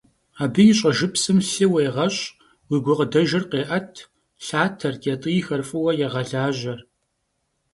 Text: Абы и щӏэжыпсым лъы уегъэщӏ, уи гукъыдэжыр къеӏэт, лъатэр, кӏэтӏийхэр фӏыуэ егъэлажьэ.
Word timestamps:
Абы 0.43 0.63
и 0.71 0.73
щӏэжыпсым 0.77 1.37
лъы 1.49 1.65
уегъэщӏ, 1.71 2.21
уи 2.69 2.77
гукъыдэжыр 2.83 3.43
къеӏэт, 3.51 3.91
лъатэр, 4.45 4.95
кӏэтӏийхэр 5.03 5.61
фӏыуэ 5.67 5.91
егъэлажьэ. 6.05 6.75